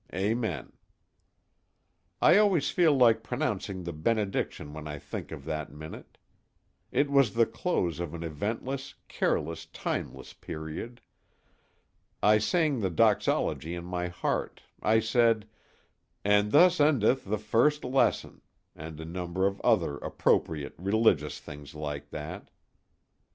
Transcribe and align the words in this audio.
Amen. 0.15 0.71
I 2.23 2.37
always 2.37 2.71
feel 2.71 2.91
like 2.95 3.21
pronouncing 3.21 3.83
the 3.83 3.93
benediction 3.93 4.73
when 4.73 4.87
I 4.87 4.97
think 4.97 5.31
of 5.31 5.45
that 5.45 5.71
minute. 5.71 6.17
It 6.91 7.11
was 7.11 7.35
the 7.35 7.45
close 7.45 7.99
of 7.99 8.15
an 8.15 8.23
eventless, 8.23 8.95
careless, 9.07 9.67
tiresome 9.67 10.39
period. 10.41 11.01
I 12.23 12.39
sang 12.39 12.79
the 12.79 12.89
doxology 12.89 13.75
in 13.75 13.85
my 13.85 14.07
heart 14.07 14.63
I 14.81 15.01
said, 15.01 15.47
"and 16.25 16.51
thus 16.51 16.79
endeth 16.81 17.23
the 17.25 17.37
first 17.37 17.83
lesson," 17.85 18.41
and 18.75 18.99
a 18.99 19.05
number 19.05 19.45
of 19.45 19.61
other 19.61 19.97
appropriate, 19.99 20.73
religious 20.79 21.39
things 21.39 21.75
like 21.75 22.09
that. 22.09 22.49